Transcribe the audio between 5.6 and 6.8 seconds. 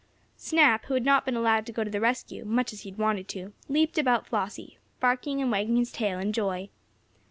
his tail in joy.